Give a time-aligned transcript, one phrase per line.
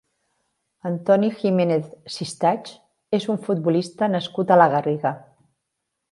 [0.89, 2.71] Antoni Jiménez Sistachs
[3.17, 5.13] és un futbolista nascut a la Garriga.